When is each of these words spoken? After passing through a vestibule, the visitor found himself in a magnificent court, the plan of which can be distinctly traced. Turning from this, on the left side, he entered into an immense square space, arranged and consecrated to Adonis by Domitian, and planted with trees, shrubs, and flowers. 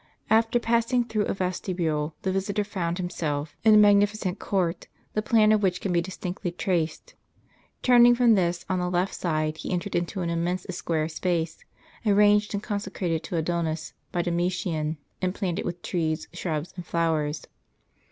After 0.31 0.57
passing 0.59 1.03
through 1.03 1.25
a 1.27 1.33
vestibule, 1.35 2.15
the 2.23 2.31
visitor 2.31 2.63
found 2.63 2.97
himself 2.97 3.55
in 3.63 3.75
a 3.75 3.77
magnificent 3.77 4.39
court, 4.39 4.87
the 5.13 5.21
plan 5.21 5.51
of 5.51 5.61
which 5.61 5.79
can 5.79 5.93
be 5.93 6.01
distinctly 6.01 6.49
traced. 6.51 7.13
Turning 7.83 8.15
from 8.15 8.33
this, 8.33 8.65
on 8.67 8.79
the 8.79 8.89
left 8.89 9.13
side, 9.13 9.57
he 9.57 9.71
entered 9.71 9.93
into 9.95 10.21
an 10.21 10.31
immense 10.31 10.65
square 10.71 11.07
space, 11.07 11.63
arranged 12.03 12.55
and 12.55 12.63
consecrated 12.63 13.21
to 13.25 13.37
Adonis 13.37 13.93
by 14.11 14.23
Domitian, 14.23 14.97
and 15.21 15.35
planted 15.35 15.65
with 15.65 15.83
trees, 15.83 16.27
shrubs, 16.33 16.73
and 16.75 16.83
flowers. 16.83 17.45